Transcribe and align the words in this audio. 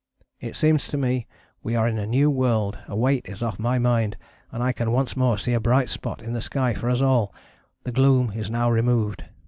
It 0.39 0.55
seems 0.55 0.87
to 0.87 0.97
me 0.97 1.27
we 1.61 1.75
are 1.75 1.87
in 1.87 1.99
a 1.99 2.07
new 2.07 2.31
world, 2.31 2.75
a 2.87 2.95
weight 2.95 3.29
is 3.29 3.43
off 3.43 3.59
my 3.59 3.77
mind 3.77 4.17
and 4.51 4.63
I 4.63 4.71
can 4.71 4.91
once 4.91 5.15
more 5.15 5.37
see 5.37 5.53
a 5.53 5.59
bright 5.59 5.91
spot 5.91 6.23
in 6.23 6.33
the 6.33 6.41
sky 6.41 6.73
for 6.73 6.89
us 6.89 7.01
all, 7.03 7.31
the 7.83 7.91
gloom 7.91 8.31
is 8.33 8.49
now 8.49 8.71
removed. 8.71 9.25